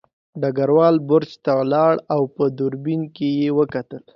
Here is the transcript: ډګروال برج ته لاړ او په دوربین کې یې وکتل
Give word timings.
ډګروال 0.41 0.95
برج 1.09 1.29
ته 1.45 1.53
لاړ 1.73 1.93
او 2.13 2.21
په 2.35 2.43
دوربین 2.57 3.01
کې 3.15 3.27
یې 3.41 3.49
وکتل 3.59 4.01